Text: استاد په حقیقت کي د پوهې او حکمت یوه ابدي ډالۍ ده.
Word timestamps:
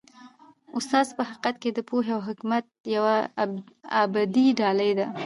استاد 0.77 1.07
په 1.17 1.21
حقیقت 1.29 1.55
کي 1.61 1.69
د 1.73 1.79
پوهې 1.89 2.11
او 2.15 2.21
حکمت 2.27 2.65
یوه 2.95 3.15
ابدي 4.03 4.47
ډالۍ 4.59 4.91
ده. 4.99 5.05